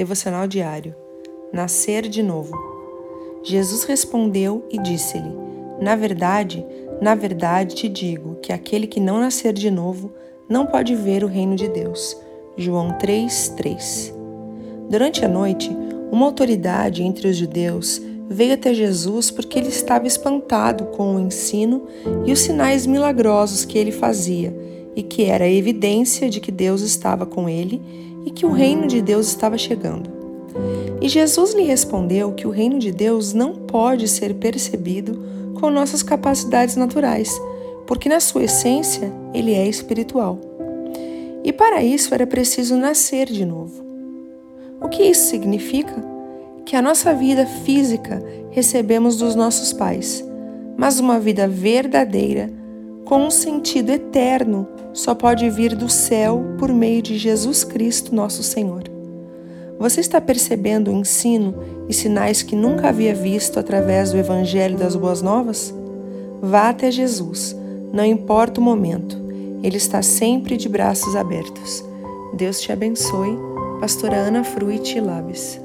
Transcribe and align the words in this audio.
Devocional 0.00 0.46
diário. 0.46 0.94
Nascer 1.52 2.08
de 2.08 2.22
novo. 2.22 2.56
Jesus 3.42 3.84
respondeu 3.84 4.64
e 4.70 4.78
disse-lhe: 4.78 5.30
Na 5.78 5.94
verdade, 5.94 6.64
na 7.02 7.14
verdade 7.14 7.74
te 7.74 7.86
digo 7.86 8.36
que 8.36 8.50
aquele 8.50 8.86
que 8.86 8.98
não 8.98 9.20
nascer 9.20 9.52
de 9.52 9.70
novo 9.70 10.10
não 10.48 10.64
pode 10.64 10.94
ver 10.94 11.22
o 11.22 11.26
reino 11.26 11.54
de 11.54 11.68
Deus. 11.68 12.16
João 12.56 12.96
3:3. 12.96 14.14
Durante 14.88 15.22
a 15.22 15.28
noite, 15.28 15.70
uma 16.10 16.24
autoridade 16.24 17.02
entre 17.02 17.28
os 17.28 17.36
judeus 17.36 18.00
veio 18.26 18.54
até 18.54 18.72
Jesus 18.72 19.30
porque 19.30 19.58
ele 19.58 19.68
estava 19.68 20.06
espantado 20.06 20.84
com 20.96 21.16
o 21.16 21.20
ensino 21.20 21.86
e 22.24 22.32
os 22.32 22.38
sinais 22.38 22.86
milagrosos 22.86 23.66
que 23.66 23.76
ele 23.76 23.92
fazia, 23.92 24.50
e 24.96 25.02
que 25.02 25.24
era 25.24 25.46
evidência 25.46 26.30
de 26.30 26.40
que 26.40 26.50
Deus 26.50 26.80
estava 26.80 27.26
com 27.26 27.50
ele 27.50 28.09
e 28.24 28.30
que 28.30 28.46
o 28.46 28.52
reino 28.52 28.86
de 28.86 29.00
Deus 29.00 29.28
estava 29.28 29.56
chegando. 29.56 30.10
E 31.00 31.08
Jesus 31.08 31.54
lhe 31.54 31.62
respondeu 31.62 32.32
que 32.32 32.46
o 32.46 32.50
reino 32.50 32.78
de 32.78 32.92
Deus 32.92 33.32
não 33.32 33.54
pode 33.54 34.06
ser 34.08 34.34
percebido 34.34 35.18
com 35.58 35.70
nossas 35.70 36.02
capacidades 36.02 36.76
naturais, 36.76 37.40
porque 37.86 38.08
na 38.08 38.20
sua 38.20 38.44
essência 38.44 39.12
ele 39.32 39.54
é 39.54 39.66
espiritual. 39.66 40.38
E 41.42 41.52
para 41.52 41.82
isso 41.82 42.14
era 42.14 42.26
preciso 42.26 42.76
nascer 42.76 43.26
de 43.26 43.44
novo. 43.44 43.82
O 44.80 44.88
que 44.88 45.02
isso 45.02 45.28
significa? 45.28 46.04
Que 46.64 46.76
a 46.76 46.82
nossa 46.82 47.14
vida 47.14 47.46
física 47.46 48.22
recebemos 48.50 49.16
dos 49.16 49.34
nossos 49.34 49.72
pais, 49.72 50.24
mas 50.76 51.00
uma 51.00 51.18
vida 51.18 51.48
verdadeira, 51.48 52.50
com 53.04 53.26
um 53.26 53.30
sentido 53.30 53.90
eterno, 53.90 54.68
só 54.92 55.14
pode 55.14 55.48
vir 55.50 55.74
do 55.74 55.88
céu 55.88 56.42
por 56.58 56.72
meio 56.72 57.02
de 57.02 57.18
Jesus 57.18 57.64
Cristo, 57.64 58.14
nosso 58.14 58.42
Senhor. 58.42 58.84
Você 59.78 60.00
está 60.00 60.20
percebendo 60.20 60.90
o 60.90 60.94
ensino 60.94 61.54
e 61.88 61.94
sinais 61.94 62.42
que 62.42 62.54
nunca 62.54 62.88
havia 62.88 63.14
visto 63.14 63.58
através 63.58 64.12
do 64.12 64.18
Evangelho 64.18 64.76
das 64.76 64.94
Boas 64.94 65.22
Novas? 65.22 65.74
Vá 66.42 66.68
até 66.68 66.90
Jesus, 66.90 67.56
não 67.92 68.04
importa 68.04 68.60
o 68.60 68.64
momento, 68.64 69.16
Ele 69.62 69.76
está 69.76 70.02
sempre 70.02 70.56
de 70.56 70.68
braços 70.68 71.16
abertos. 71.16 71.84
Deus 72.34 72.60
te 72.60 72.72
abençoe. 72.72 73.36
Pastora 73.80 74.16
Ana 74.16 74.44
Fruit 74.44 75.00
Labes. 75.00 75.60